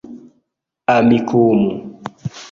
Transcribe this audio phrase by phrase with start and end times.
[0.95, 1.69] amikumu